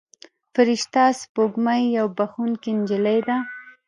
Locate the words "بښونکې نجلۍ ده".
2.17-3.37